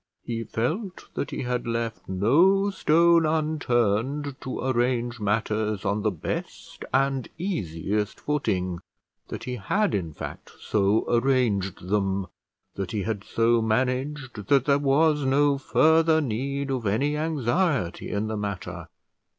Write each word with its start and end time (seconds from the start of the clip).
He 0.23 0.43
felt 0.43 1.09
that 1.13 1.29
he 1.29 1.43
had 1.43 1.67
left 1.67 2.09
no 2.09 2.71
stone 2.71 3.23
unturned 3.27 4.35
to 4.41 4.59
arrange 4.59 5.19
matters 5.19 5.85
on 5.85 6.01
the 6.01 6.09
best 6.09 6.83
and 6.91 7.29
easiest 7.37 8.19
footing; 8.21 8.79
that 9.27 9.43
he 9.43 9.57
had, 9.57 9.93
in 9.93 10.11
fact, 10.11 10.53
so 10.59 11.05
arranged 11.07 11.87
them, 11.89 12.25
that 12.73 12.93
he 12.93 13.03
had 13.03 13.23
so 13.23 13.61
managed 13.61 14.47
that 14.47 14.65
there 14.65 14.79
was 14.79 15.23
no 15.23 15.59
further 15.59 16.19
need 16.19 16.71
of 16.71 16.87
any 16.87 17.15
anxiety 17.15 18.09
in 18.09 18.25
the 18.25 18.35
matter. 18.37 18.87